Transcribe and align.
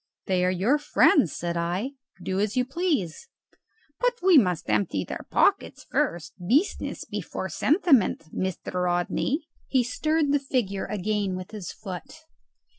"They 0.25 0.43
are 0.43 0.49
your 0.51 0.79
friends," 0.79 1.31
said 1.31 1.55
I; 1.55 1.91
"do 2.23 2.39
as 2.39 2.57
you 2.57 2.65
please." 2.65 3.29
"But 3.99 4.13
we 4.23 4.35
must 4.35 4.67
empty 4.67 5.03
their 5.03 5.27
pockets 5.29 5.83
first. 5.91 6.33
Business 6.43 7.05
before 7.05 7.49
sentiment, 7.49 8.23
Mr. 8.33 8.83
Rodney." 8.85 9.45
He 9.67 9.83
stirred 9.83 10.31
the 10.31 10.39
figure 10.39 10.85
again 10.87 11.35
with 11.35 11.51
his 11.51 11.71
foot. 11.71 12.21